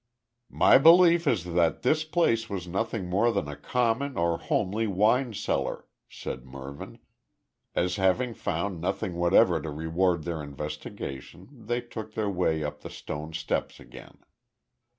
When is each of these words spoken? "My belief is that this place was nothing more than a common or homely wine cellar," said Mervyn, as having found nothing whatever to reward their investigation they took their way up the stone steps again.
"My 0.49 0.79
belief 0.79 1.27
is 1.27 1.43
that 1.53 1.83
this 1.83 2.03
place 2.03 2.49
was 2.49 2.67
nothing 2.67 3.07
more 3.07 3.31
than 3.31 3.47
a 3.47 3.55
common 3.55 4.17
or 4.17 4.39
homely 4.39 4.87
wine 4.87 5.31
cellar," 5.35 5.85
said 6.09 6.43
Mervyn, 6.43 6.97
as 7.75 7.97
having 7.97 8.33
found 8.33 8.81
nothing 8.81 9.13
whatever 9.13 9.61
to 9.61 9.69
reward 9.69 10.23
their 10.23 10.41
investigation 10.41 11.49
they 11.67 11.81
took 11.81 12.15
their 12.15 12.31
way 12.31 12.63
up 12.63 12.81
the 12.81 12.89
stone 12.89 13.33
steps 13.33 13.79
again. 13.79 14.17